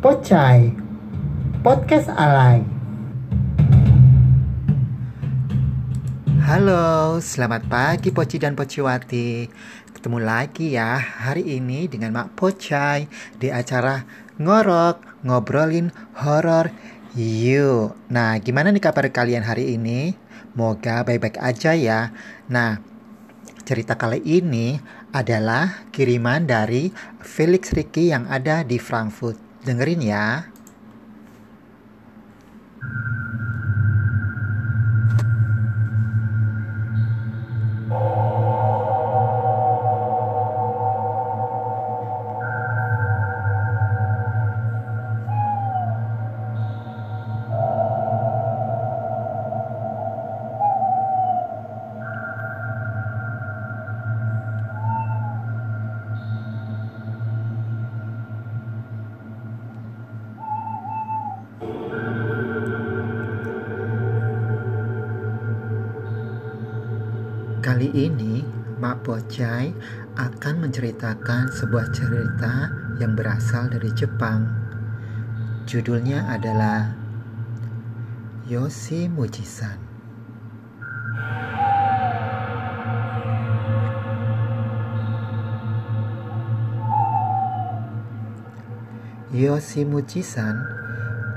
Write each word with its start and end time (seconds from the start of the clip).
Pocai. 0.00 0.72
Podcast 1.60 2.08
Alay. 2.08 2.64
Halo, 6.40 7.20
selamat 7.20 7.68
pagi 7.68 8.08
Poci 8.08 8.40
dan 8.40 8.56
Pociwati. 8.56 9.44
Ketemu 9.92 10.24
lagi 10.24 10.72
ya 10.72 10.96
hari 10.96 11.60
ini 11.60 11.84
dengan 11.84 12.16
Mak 12.16 12.32
Pocai 12.32 13.12
Di 13.36 13.52
acara 13.52 14.00
Ngorok 14.40 15.20
Ngobrolin 15.28 15.92
Horor 16.16 16.72
Yuk. 17.12 17.92
Nah 18.08 18.40
gimana 18.40 18.72
nih 18.72 18.80
kabar 18.80 19.04
kalian 19.12 19.44
hari 19.44 19.76
ini? 19.76 20.16
Moga 20.56 21.04
baik-baik 21.04 21.36
aja 21.36 21.76
ya. 21.76 22.08
Nah 22.48 22.80
cerita 23.68 24.00
kali 24.00 24.24
ini 24.24 24.80
adalah 25.12 25.84
kiriman 25.92 26.48
dari 26.48 26.88
Felix 27.20 27.76
Ricky 27.76 28.08
yang 28.08 28.24
ada 28.32 28.64
di 28.64 28.80
Frankfurt. 28.80 29.49
Dengerin 29.66 30.00
ya. 30.00 30.49
Kali 67.70 67.86
ini, 67.94 68.42
Mak 68.82 69.06
Pocai 69.06 69.70
akan 70.18 70.54
menceritakan 70.66 71.54
sebuah 71.54 71.94
cerita 71.94 72.66
yang 72.98 73.14
berasal 73.14 73.70
dari 73.70 73.94
Jepang. 73.94 74.42
Judulnya 75.70 76.26
adalah 76.34 76.90
Yoshi 78.50 79.06
Mujisan. 79.06 79.78
Yoshi 89.30 89.86
Mujisan 89.86 90.58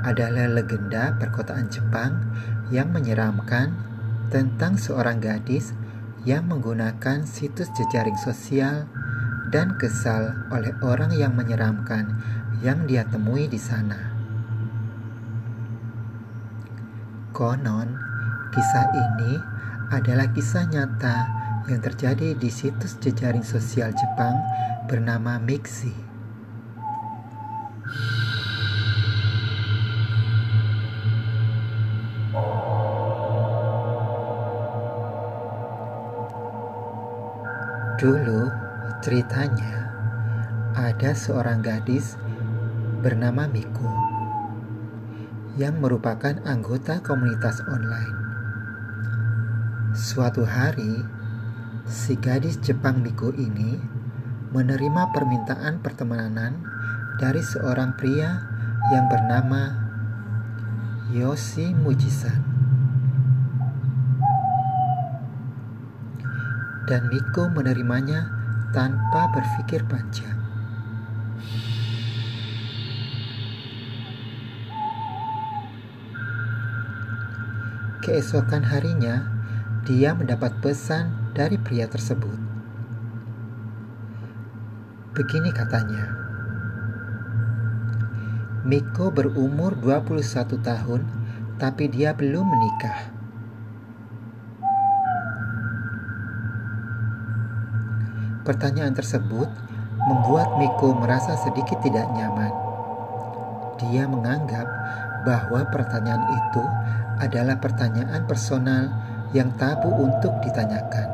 adalah 0.01 0.49
legenda 0.49 1.13
perkotaan 1.13 1.69
Jepang 1.69 2.25
yang 2.73 2.89
menyeramkan 2.89 3.69
tentang 4.33 4.81
seorang 4.81 5.21
gadis 5.21 5.77
yang 6.23 6.47
menggunakan 6.47 7.27
situs 7.27 7.67
jejaring 7.75 8.15
sosial 8.15 8.87
dan 9.51 9.75
kesal 9.75 10.33
oleh 10.49 10.71
orang 10.79 11.11
yang 11.11 11.35
menyeramkan 11.35 12.15
yang 12.63 12.87
dia 12.87 13.03
temui 13.11 13.51
di 13.51 13.59
sana. 13.59 14.15
Konon, 17.35 17.91
kisah 18.55 18.87
ini 18.93 19.33
adalah 19.91 20.31
kisah 20.31 20.63
nyata 20.69 21.17
yang 21.67 21.83
terjadi 21.83 22.35
di 22.39 22.49
situs 22.49 22.95
jejaring 23.03 23.43
sosial 23.43 23.91
Jepang 23.91 24.35
bernama 24.87 25.39
Mixi. 25.43 26.02
Dulu 38.03 38.51
ceritanya 38.99 39.87
ada 40.75 41.15
seorang 41.15 41.63
gadis 41.63 42.19
bernama 42.99 43.47
Miku 43.47 43.87
yang 45.55 45.79
merupakan 45.79 46.35
anggota 46.43 46.99
komunitas 46.99 47.63
online. 47.63 48.17
Suatu 49.95 50.43
hari, 50.43 50.99
si 51.87 52.19
gadis 52.19 52.59
Jepang 52.59 52.99
Miku 52.99 53.31
ini 53.39 53.79
menerima 54.51 55.15
permintaan 55.15 55.79
pertemanan 55.79 56.59
dari 57.23 57.39
seorang 57.39 57.95
pria 57.95 58.35
yang 58.91 59.07
bernama 59.07 59.79
Yoshi 61.15 61.71
Mujisan. 61.71 62.52
Dan 66.83 67.07
Miko 67.07 67.47
menerimanya 67.47 68.27
tanpa 68.75 69.31
berpikir 69.31 69.85
panjang. 69.87 70.35
Keesokan 78.03 78.67
harinya, 78.67 79.23
dia 79.87 80.11
mendapat 80.11 80.51
pesan 80.59 81.31
dari 81.31 81.55
pria 81.55 81.87
tersebut. 81.87 82.35
Begini 85.15 85.55
katanya. 85.55 86.11
Miko 88.67 89.07
berumur 89.07 89.79
21 89.79 90.59
tahun, 90.59 91.01
tapi 91.55 91.87
dia 91.87 92.11
belum 92.11 92.43
menikah. 92.43 93.12
Pertanyaan 98.43 98.91
tersebut 98.91 99.47
membuat 100.03 100.59
Miko 100.59 100.91
merasa 100.99 101.39
sedikit 101.39 101.79
tidak 101.79 102.03
nyaman. 102.11 102.51
Dia 103.79 104.03
menganggap 104.03 104.67
bahwa 105.23 105.63
pertanyaan 105.71 106.27
itu 106.27 106.63
adalah 107.23 107.55
pertanyaan 107.55 108.27
personal 108.27 108.91
yang 109.31 109.47
tabu 109.55 109.89
untuk 109.95 110.35
ditanyakan, 110.43 111.07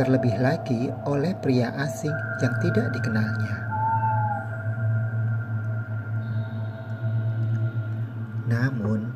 terlebih 0.00 0.32
lagi 0.40 0.88
oleh 1.04 1.36
pria 1.36 1.76
asing 1.76 2.16
yang 2.40 2.56
tidak 2.64 2.88
dikenalnya. 2.96 3.56
Namun, 8.48 9.12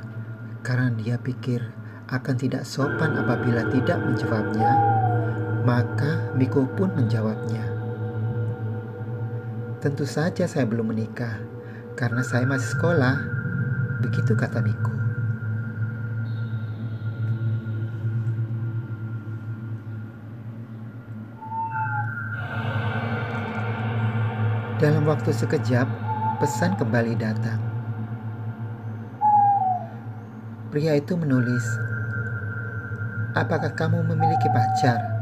karena 0.60 0.92
dia 1.00 1.16
pikir 1.16 1.64
akan 2.12 2.36
tidak 2.36 2.68
sopan 2.68 3.16
apabila 3.16 3.64
tidak 3.72 3.96
menjawabnya, 4.02 4.70
maka 5.65 6.32
Miko 6.37 6.65
pun 6.65 6.88
menjawabnya. 6.97 7.65
Tentu 9.81 10.04
saja 10.04 10.44
saya 10.44 10.65
belum 10.69 10.93
menikah 10.93 11.41
karena 11.97 12.25
saya 12.25 12.44
masih 12.48 12.76
sekolah. 12.76 13.16
Begitu 14.00 14.32
kata 14.32 14.65
Miko. 14.65 14.93
Dalam 24.81 25.04
waktu 25.04 25.28
sekejap, 25.37 25.84
pesan 26.41 26.72
kembali 26.81 27.12
datang. 27.20 27.60
Pria 30.72 30.97
itu 30.97 31.20
menulis, 31.20 31.65
"Apakah 33.37 33.76
kamu 33.76 34.00
memiliki 34.09 34.49
pacar?" 34.49 35.19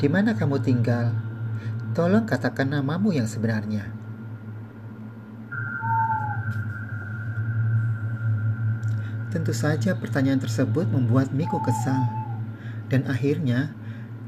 Di 0.00 0.08
mana 0.08 0.32
kamu 0.32 0.64
tinggal? 0.64 1.12
Tolong 1.92 2.24
katakan 2.24 2.72
namamu 2.72 3.12
yang 3.12 3.28
sebenarnya. 3.28 3.84
Tentu 9.28 9.52
saja 9.52 9.92
pertanyaan 10.00 10.40
tersebut 10.40 10.88
membuat 10.88 11.36
Miko 11.36 11.60
kesal. 11.60 12.08
Dan 12.88 13.04
akhirnya 13.12 13.76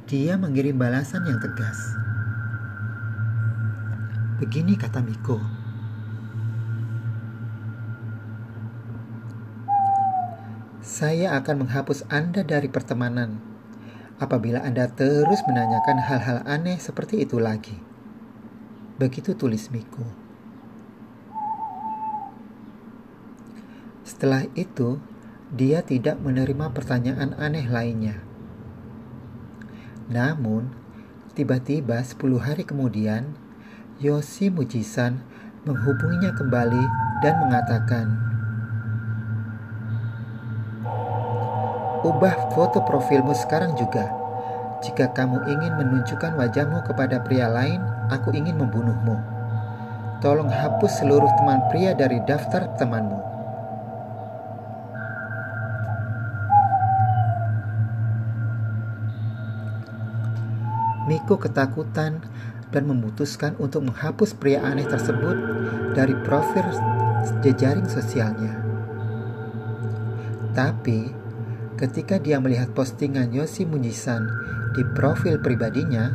dia 0.04 0.36
mengirim 0.36 0.76
balasan 0.76 1.24
yang 1.24 1.40
tegas. 1.40 1.80
Begini 4.44 4.76
kata 4.76 5.00
Miko. 5.00 5.40
Saya 10.84 11.32
akan 11.40 11.64
menghapus 11.64 12.04
Anda 12.12 12.44
dari 12.44 12.68
pertemanan 12.68 13.51
apabila 14.22 14.62
Anda 14.62 14.86
terus 14.86 15.42
menanyakan 15.50 15.98
hal-hal 15.98 16.38
aneh 16.46 16.78
seperti 16.78 17.26
itu 17.26 17.42
lagi. 17.42 17.74
Begitu 19.02 19.34
tulis 19.34 19.66
Miko. 19.74 20.06
Setelah 24.06 24.46
itu, 24.54 25.02
dia 25.50 25.82
tidak 25.82 26.22
menerima 26.22 26.70
pertanyaan 26.70 27.34
aneh 27.34 27.66
lainnya. 27.66 28.22
Namun, 30.06 30.70
tiba-tiba 31.34 31.98
10 31.98 32.38
hari 32.38 32.62
kemudian, 32.62 33.34
Yoshi 33.98 34.54
Mujisan 34.54 35.26
menghubunginya 35.66 36.30
kembali 36.38 36.84
dan 37.26 37.34
mengatakan, 37.42 38.31
Ubah 42.02 42.50
foto 42.50 42.82
profilmu 42.82 43.30
sekarang 43.30 43.78
juga. 43.78 44.10
Jika 44.82 45.14
kamu 45.14 45.46
ingin 45.46 45.78
menunjukkan 45.78 46.34
wajahmu 46.34 46.82
kepada 46.82 47.22
pria 47.22 47.46
lain, 47.46 47.78
aku 48.10 48.34
ingin 48.34 48.58
membunuhmu. 48.58 49.14
Tolong 50.18 50.50
hapus 50.50 50.98
seluruh 50.98 51.30
teman 51.38 51.62
pria 51.70 51.94
dari 51.94 52.18
daftar 52.26 52.66
temanmu. 52.74 53.22
Miko 61.06 61.38
ketakutan 61.38 62.18
dan 62.74 62.82
memutuskan 62.82 63.54
untuk 63.62 63.86
menghapus 63.86 64.34
pria 64.34 64.58
aneh 64.66 64.90
tersebut 64.90 65.38
dari 65.94 66.18
profil 66.26 66.66
jejaring 67.46 67.86
sosialnya. 67.86 68.58
Tapi 70.50 71.21
Ketika 71.82 72.14
dia 72.14 72.38
melihat 72.38 72.70
postingan 72.78 73.34
Yosi 73.34 73.66
Munjisan 73.66 74.22
di 74.70 74.86
profil 74.94 75.42
pribadinya, 75.42 76.14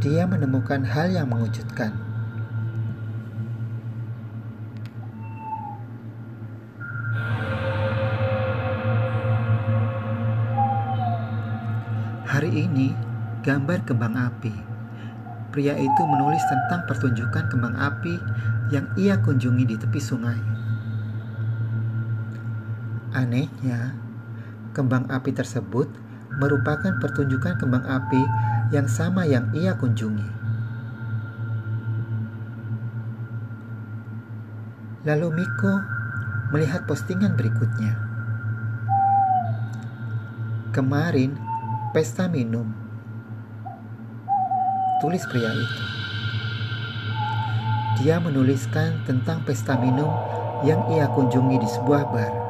dia 0.00 0.24
menemukan 0.24 0.80
hal 0.80 1.12
yang 1.12 1.28
mengejutkan. 1.28 1.92
Hari 12.24 12.48
ini, 12.48 12.96
gambar 13.44 13.84
kembang 13.84 14.16
api. 14.16 14.56
Pria 15.52 15.76
itu 15.76 16.02
menulis 16.08 16.40
tentang 16.48 16.88
pertunjukan 16.88 17.44
kembang 17.52 17.76
api 17.76 18.16
yang 18.72 18.88
ia 18.96 19.20
kunjungi 19.20 19.68
di 19.68 19.76
tepi 19.76 20.00
sungai. 20.00 20.40
Anehnya, 23.12 24.07
Kembang 24.76 25.08
api 25.08 25.32
tersebut 25.32 25.88
merupakan 26.38 26.92
pertunjukan 27.00 27.56
kembang 27.56 27.84
api 27.88 28.22
yang 28.70 28.86
sama 28.86 29.24
yang 29.24 29.48
ia 29.56 29.72
kunjungi. 29.74 30.38
Lalu 35.08 35.40
Miko 35.40 35.74
melihat 36.52 36.84
postingan 36.84 37.32
berikutnya. 37.32 37.96
Kemarin 40.68 41.32
pesta 41.96 42.28
minum. 42.28 42.68
Tulis 45.00 45.24
pria 45.32 45.48
itu. 45.48 45.84
Dia 47.98 48.20
menuliskan 48.20 49.02
tentang 49.08 49.42
pesta 49.42 49.74
minum 49.80 50.12
yang 50.62 50.86
ia 50.92 51.08
kunjungi 51.10 51.56
di 51.56 51.68
sebuah 51.70 52.02
bar. 52.12 52.47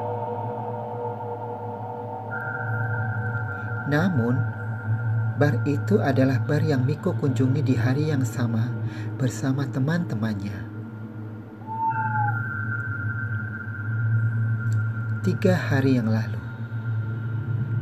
Namun, 3.89 4.37
bar 5.41 5.65
itu 5.65 5.97
adalah 6.05 6.45
bar 6.45 6.61
yang 6.61 6.85
Miko 6.85 7.17
kunjungi 7.17 7.65
di 7.65 7.73
hari 7.73 8.13
yang 8.13 8.21
sama 8.21 8.69
bersama 9.17 9.65
teman-temannya. 9.65 10.69
Tiga 15.25 15.57
hari 15.57 15.97
yang 15.97 16.13
lalu, 16.13 16.41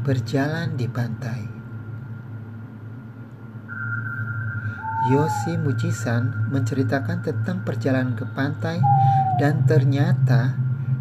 berjalan 0.07 0.79
di 0.79 0.87
pantai. 0.87 1.43
Yosi 5.11 5.55
Mujisan 5.59 6.51
menceritakan 6.51 7.23
tentang 7.23 7.63
perjalanan 7.63 8.19
ke 8.19 8.27
pantai 8.35 8.83
dan 9.39 9.63
ternyata 9.63 10.55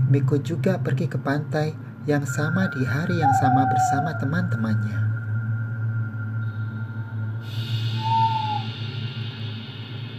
Miko 0.10 0.38
juga 0.38 0.78
pergi 0.78 1.10
ke 1.10 1.18
pantai 1.18 1.85
yang 2.06 2.22
sama 2.22 2.70
di 2.70 2.86
hari 2.86 3.18
yang 3.18 3.34
sama 3.42 3.66
bersama 3.66 4.14
teman-temannya. 4.22 5.00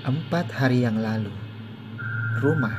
Empat 0.03 0.51
hari 0.51 0.83
yang 0.83 0.99
lalu, 0.99 1.31
rumah. 2.43 2.75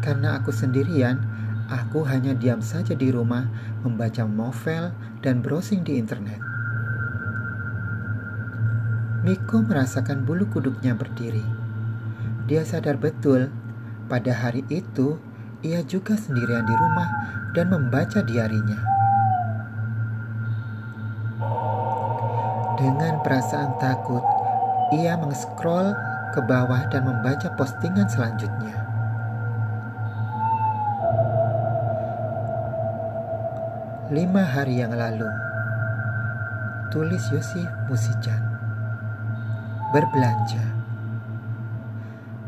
Karena 0.00 0.40
aku 0.40 0.48
sendirian, 0.48 1.20
aku 1.68 2.00
hanya 2.08 2.32
diam 2.32 2.64
saja 2.64 2.96
di 2.96 3.12
rumah 3.12 3.44
membaca 3.84 4.24
novel 4.24 4.96
dan 5.20 5.44
browsing 5.44 5.84
di 5.84 6.00
internet. 6.00 6.40
Miko 9.20 9.60
merasakan 9.60 10.24
bulu 10.24 10.48
kuduknya 10.48 10.96
berdiri. 10.96 11.44
Dia 12.48 12.64
sadar 12.64 12.96
betul 12.96 13.52
pada 14.08 14.32
hari 14.32 14.64
itu 14.72 15.20
ia 15.66 15.82
juga 15.82 16.14
sendirian 16.14 16.62
di 16.62 16.74
rumah 16.78 17.10
dan 17.50 17.66
membaca 17.74 18.22
diarinya. 18.22 18.78
Dengan 22.78 23.18
perasaan 23.26 23.74
takut, 23.82 24.22
ia 24.94 25.18
mengscroll 25.18 25.98
ke 26.30 26.40
bawah 26.46 26.86
dan 26.94 27.10
membaca 27.10 27.50
postingan 27.58 28.06
selanjutnya. 28.06 28.86
Lima 34.14 34.46
hari 34.46 34.78
yang 34.78 34.94
lalu, 34.94 35.26
tulis 36.94 37.20
Yosif 37.34 37.66
Musijan. 37.90 38.40
Berbelanja. 39.90 40.64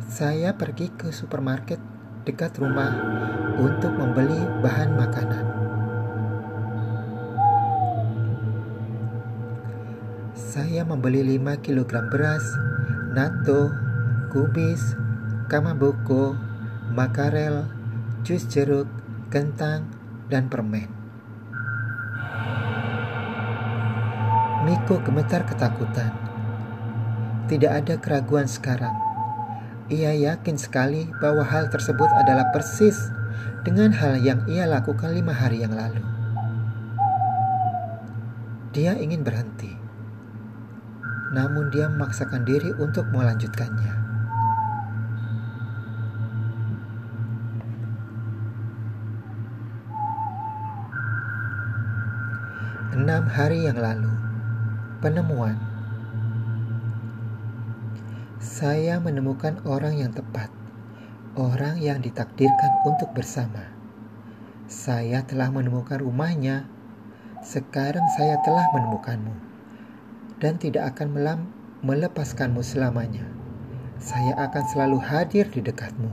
Saya 0.07 0.55
pergi 0.55 0.93
ke 0.95 1.11
supermarket 1.11 2.00
dekat 2.25 2.53
rumah 2.61 2.93
untuk 3.57 3.97
membeli 3.97 4.37
bahan 4.61 4.93
makanan. 4.93 5.47
Saya 10.37 10.85
membeli 10.85 11.41
5 11.41 11.65
kg 11.65 11.91
beras, 12.13 12.45
natto, 13.17 13.73
kubis, 14.29 14.99
kamaboko, 15.49 16.37
makarel, 16.93 17.65
jus 18.27 18.45
jeruk, 18.51 18.89
kentang, 19.33 19.89
dan 20.29 20.53
permen. 20.53 20.91
Miko 24.69 25.01
gemetar 25.01 25.49
ketakutan. 25.49 26.13
Tidak 27.49 27.73
ada 27.73 27.99
keraguan 27.99 28.47
sekarang 28.47 29.10
ia 29.91 30.15
yakin 30.15 30.55
sekali 30.55 31.11
bahwa 31.19 31.43
hal 31.43 31.67
tersebut 31.67 32.07
adalah 32.15 32.55
persis 32.55 33.11
dengan 33.67 33.91
hal 33.91 34.23
yang 34.23 34.47
ia 34.47 34.63
lakukan 34.65 35.11
lima 35.11 35.35
hari 35.35 35.67
yang 35.67 35.75
lalu. 35.75 36.01
Dia 38.71 38.95
ingin 38.95 39.27
berhenti, 39.27 39.75
namun 41.35 41.75
dia 41.75 41.91
memaksakan 41.91 42.47
diri 42.47 42.71
untuk 42.79 43.03
melanjutkannya. 43.11 43.99
Enam 52.95 53.27
hari 53.27 53.67
yang 53.67 53.79
lalu, 53.81 54.13
penemuan 55.03 55.70
saya 58.61 59.01
menemukan 59.01 59.57
orang 59.65 60.05
yang 60.05 60.13
tepat, 60.13 60.53
orang 61.33 61.81
yang 61.81 62.05
ditakdirkan 62.05 62.85
untuk 62.85 63.09
bersama. 63.17 63.73
Saya 64.69 65.25
telah 65.25 65.49
menemukan 65.49 65.97
rumahnya. 65.97 66.69
Sekarang 67.41 68.05
saya 68.21 68.37
telah 68.45 68.69
menemukanmu 68.77 69.33
dan 70.45 70.61
tidak 70.61 70.93
akan 70.93 71.17
melepaskanmu 71.81 72.61
selamanya. 72.61 73.25
Saya 73.97 74.37
akan 74.37 74.65
selalu 74.69 74.99
hadir 75.09 75.49
di 75.49 75.65
dekatmu. 75.65 76.13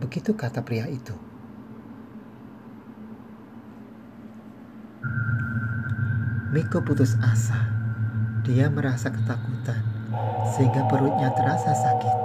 Begitu 0.00 0.32
kata 0.32 0.64
pria 0.64 0.88
itu. 0.88 1.12
Miko 6.48 6.80
putus 6.80 7.12
asa. 7.20 7.60
Dia 8.40 8.72
merasa 8.72 9.12
ketakutan 9.12 9.93
sehingga 10.54 10.86
perutnya 10.86 11.32
terasa 11.34 11.72
sakit. 11.74 12.16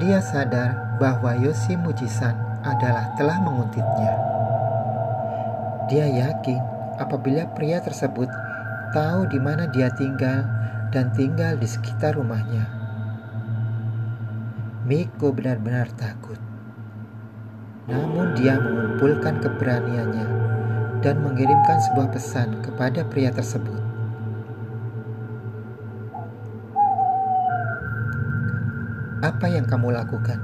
Dia 0.00 0.20
sadar 0.24 0.96
bahwa 0.96 1.36
Yosi 1.36 1.76
Mujisan 1.76 2.32
adalah 2.64 3.12
telah 3.20 3.36
menguntitnya. 3.44 4.12
Dia 5.92 6.08
yakin 6.08 6.60
apabila 6.96 7.48
pria 7.52 7.84
tersebut 7.84 8.28
tahu 8.96 9.28
di 9.28 9.36
mana 9.36 9.68
dia 9.68 9.92
tinggal 9.92 10.48
dan 10.88 11.12
tinggal 11.12 11.56
di 11.60 11.68
sekitar 11.68 12.16
rumahnya. 12.16 12.64
Miko 14.88 15.36
benar-benar 15.36 15.92
takut. 15.94 16.40
Namun 17.90 18.38
dia 18.38 18.56
mengumpulkan 18.56 19.42
keberaniannya 19.44 20.28
dan 21.04 21.20
mengirimkan 21.20 21.78
sebuah 21.90 22.08
pesan 22.12 22.64
kepada 22.64 23.04
pria 23.04 23.28
tersebut. 23.34 23.89
Apa 29.20 29.52
yang 29.52 29.68
kamu 29.68 29.92
lakukan? 29.92 30.40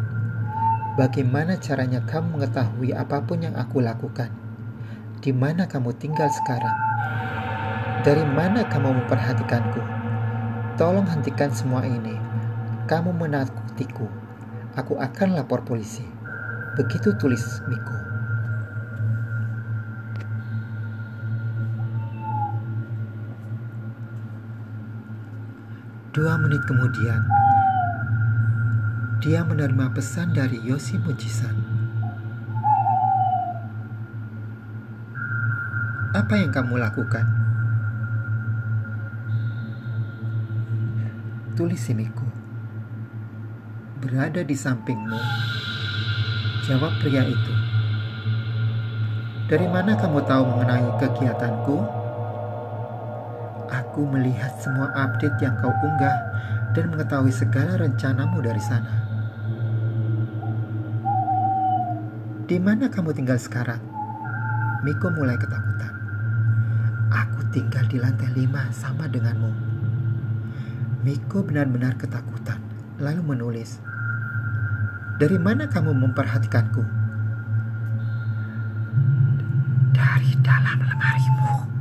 Bagaimana 1.01 1.57
caranya 1.57 2.05
kamu 2.05 2.37
mengetahui 2.37 2.93
apa 2.93 3.25
pun 3.25 3.41
yang 3.41 3.57
aku 3.57 3.81
lakukan? 3.81 4.29
Di 5.25 5.33
mana 5.33 5.65
kamu 5.65 5.97
tinggal 5.97 6.29
sekarang? 6.29 6.77
Dari 8.05 8.21
mana 8.21 8.69
kamu 8.69 9.01
memperhatikanku? 9.01 9.81
Tolong 10.77 11.09
hentikan 11.09 11.49
semua 11.57 11.89
ini. 11.89 12.21
Kamu 12.85 13.17
menakutiku. 13.17 14.13
Aku 14.77 15.01
akan 15.01 15.41
lapor 15.41 15.65
polisi. 15.65 16.05
Begitu 16.77 17.17
tulis 17.17 17.65
Miko. 17.73 17.97
Dua 26.13 26.37
menit 26.37 26.61
kemudian, 26.69 27.25
dia 29.27 29.43
menerima 29.43 29.91
pesan 29.91 30.31
dari 30.31 30.55
Yosi 30.63 31.03
Mujisan. 31.03 31.51
Apa 36.15 36.39
yang 36.39 36.55
kamu 36.55 36.79
lakukan? 36.79 37.27
Tulis 41.59 41.83
Miko. 41.91 42.23
Berada 43.99 44.47
di 44.47 44.55
sampingmu. 44.55 45.19
Jawab 46.71 46.95
pria 47.03 47.27
itu. 47.27 47.55
Dari 49.51 49.67
mana 49.67 49.99
kamu 49.99 50.23
tahu 50.23 50.55
mengenai 50.55 50.87
kegiatanku? 51.03 51.77
Aku 53.75 54.07
melihat 54.07 54.55
semua 54.63 54.87
update 54.95 55.43
yang 55.43 55.59
kau 55.59 55.75
unggah 55.83 56.15
dan 56.79 56.95
mengetahui 56.95 57.35
segala 57.35 57.75
rencanamu 57.75 58.39
dari 58.39 58.63
sana. 58.63 58.96
Di 62.47 62.63
mana 62.63 62.87
kamu 62.87 63.11
tinggal 63.11 63.43
sekarang? 63.43 63.83
Miko 64.87 65.11
mulai 65.11 65.35
ketakutan. 65.35 65.91
Aku 67.11 67.43
tinggal 67.51 67.83
di 67.91 67.99
lantai 67.99 68.31
lima 68.39 68.71
sama 68.71 69.11
denganmu. 69.11 69.51
Miko 71.03 71.43
benar-benar 71.43 71.99
ketakutan, 71.99 72.63
lalu 73.03 73.35
menulis. 73.35 73.83
Dari 75.19 75.43
mana 75.43 75.67
kamu 75.67 75.91
memperhatikanku? 75.91 76.87
Dari 79.91 80.31
dalam 80.39 80.87
lemarimu. 80.87 81.76